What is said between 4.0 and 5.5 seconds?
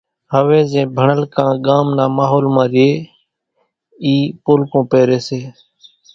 اِي پولڪُون پيريَ سي۔